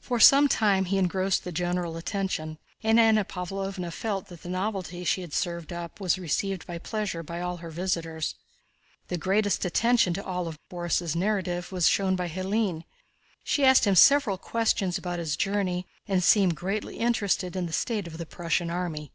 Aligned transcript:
For 0.00 0.18
some 0.18 0.48
time 0.48 0.86
he 0.86 0.98
engrossed 0.98 1.44
the 1.44 1.52
general 1.52 1.96
attention, 1.96 2.58
and 2.82 2.98
Anna 2.98 3.24
Pávlovna 3.24 3.92
felt 3.92 4.26
that 4.26 4.42
the 4.42 4.48
novelty 4.48 5.04
she 5.04 5.20
had 5.20 5.32
served 5.32 5.72
up 5.72 6.00
was 6.00 6.18
received 6.18 6.64
with 6.66 6.82
pleasure 6.82 7.22
by 7.22 7.40
all 7.40 7.58
her 7.58 7.70
visitors. 7.70 8.34
The 9.06 9.16
greatest 9.16 9.64
attention 9.64 10.18
of 10.18 10.26
all 10.26 10.50
to 10.52 10.58
Borís' 10.72 11.14
narrative 11.14 11.70
was 11.70 11.86
shown 11.86 12.16
by 12.16 12.28
Hélène. 12.28 12.82
She 13.44 13.64
asked 13.64 13.84
him 13.86 13.94
several 13.94 14.38
questions 14.38 14.98
about 14.98 15.20
his 15.20 15.36
journey 15.36 15.86
and 16.08 16.20
seemed 16.20 16.56
greatly 16.56 16.96
interested 16.96 17.54
in 17.54 17.66
the 17.66 17.72
state 17.72 18.08
of 18.08 18.18
the 18.18 18.26
Prussian 18.26 18.70
army. 18.70 19.12